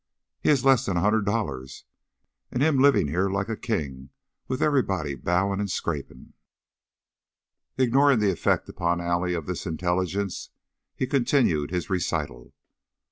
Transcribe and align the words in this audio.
"He 0.39 0.49
had 0.49 0.63
less 0.63 0.89
'n 0.89 0.97
a 0.97 1.01
hundred 1.01 1.25
dollars. 1.25 1.85
An' 2.49 2.61
him 2.61 2.79
livin' 2.79 3.07
here 3.07 3.29
like 3.29 3.49
a 3.49 3.55
king 3.55 4.09
with 4.47 4.59
everybody 4.59 5.13
bowin' 5.13 5.59
an' 5.59 5.67
scrapin'!" 5.67 6.33
Ignoring 7.77 8.17
the 8.17 8.31
effect 8.31 8.67
upon 8.67 8.99
Allie 8.99 9.35
of 9.35 9.45
this 9.45 9.67
intelligence, 9.67 10.49
he 10.95 11.05
continued 11.05 11.69
his 11.69 11.91
recital. 11.91 12.51